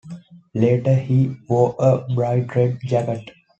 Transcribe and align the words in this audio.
Later, 0.55 0.95
he 0.95 1.35
wore 1.47 1.75
a 1.77 1.99
bright 2.15 2.55
red 2.55 2.79
jacket. 2.81 3.29